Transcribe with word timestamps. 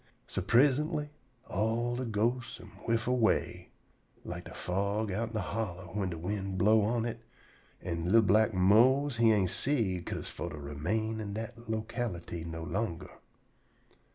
So 0.27 0.41
prisintly 0.41 1.09
all 1.47 1.95
de 1.95 2.05
ghostes 2.05 2.59
am 2.59 2.69
whiff 2.87 3.05
away, 3.05 3.69
like 4.25 4.45
de 4.45 4.53
fog 4.55 5.11
outen 5.11 5.35
de 5.35 5.41
holler 5.41 5.83
whin 5.93 6.09
de 6.09 6.17
wind 6.17 6.57
blow' 6.57 6.81
on 6.81 7.05
it, 7.05 7.21
an' 7.83 8.11
li'l 8.11 8.23
black 8.23 8.51
Mose 8.51 9.17
he 9.17 9.31
ain' 9.31 9.47
see 9.47 10.01
'ca'se 10.01 10.27
for 10.27 10.49
to 10.49 10.57
remain 10.57 11.19
in 11.19 11.35
dat 11.35 11.69
locality 11.69 12.43
no 12.43 12.63
longer. 12.63 13.11